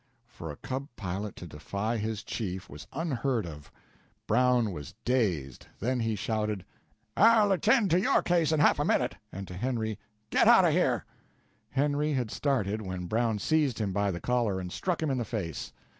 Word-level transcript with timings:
For 0.27 0.49
a 0.49 0.55
cub 0.55 0.87
pilot 0.95 1.35
to 1.35 1.45
defy 1.45 1.97
his 1.97 2.23
chief 2.23 2.67
was 2.67 2.87
unheard 2.91 3.45
of. 3.45 3.71
Brown 4.25 4.71
was 4.71 4.95
dazed, 5.05 5.67
then 5.79 5.99
he 5.99 6.15
shouted: 6.15 6.65
"I'll 7.15 7.51
attend 7.51 7.91
to 7.91 8.01
your 8.01 8.23
case 8.23 8.51
in 8.51 8.59
half 8.61 8.79
a 8.79 8.83
minute!" 8.83 9.17
And 9.31 9.47
to 9.47 9.53
Henry, 9.53 9.99
"Get 10.31 10.47
out 10.47 10.65
of 10.65 10.71
here!" 10.73 11.05
Henry 11.69 12.13
had 12.13 12.31
started 12.31 12.81
when 12.81 13.05
Brown 13.05 13.37
seized 13.37 13.77
him 13.77 13.93
by 13.93 14.09
the 14.09 14.19
collar 14.19 14.59
and 14.59 14.71
struck 14.71 15.03
him 15.03 15.11
in 15.11 15.19
the 15.19 15.23
face. 15.23 15.71